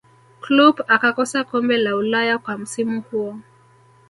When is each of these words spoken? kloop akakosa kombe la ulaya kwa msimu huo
kloop 0.43 0.77
akakosa 0.87 1.43
kombe 1.43 1.77
la 1.77 1.95
ulaya 1.95 2.37
kwa 2.37 2.57
msimu 2.57 3.01
huo 3.01 3.37